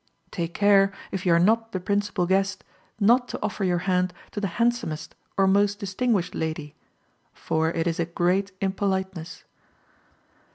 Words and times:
Take 0.31 0.55
care, 0.55 0.91
if 1.11 1.27
you 1.27 1.33
are 1.35 1.37
not 1.37 1.73
the 1.73 1.79
principal 1.79 2.25
guest, 2.25 2.63
not 2.99 3.27
to 3.27 3.39
offer 3.43 3.63
your 3.63 3.77
hand 3.85 4.15
to 4.31 4.41
the 4.41 4.47
handsomest 4.57 5.13
or 5.37 5.45
most 5.45 5.77
distinguished 5.77 6.33
lady; 6.33 6.73
for 7.33 7.69
it 7.69 7.85
is 7.85 7.99
a 7.99 8.05
great 8.05 8.51
impoliteness. 8.61 9.43